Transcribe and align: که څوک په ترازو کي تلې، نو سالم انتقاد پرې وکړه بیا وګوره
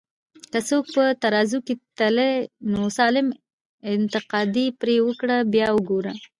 که 0.51 0.59
څوک 0.69 0.85
په 0.95 1.03
ترازو 1.23 1.59
کي 1.67 1.73
تلې، 1.97 2.31
نو 2.71 2.81
سالم 2.97 3.27
انتقاد 3.95 4.55
پرې 4.79 4.95
وکړه 5.07 5.37
بیا 5.53 5.67
وګوره 5.73 6.11